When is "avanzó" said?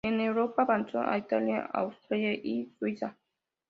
0.63-0.99